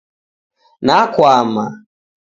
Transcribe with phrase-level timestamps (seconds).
[0.85, 1.65] Nakwama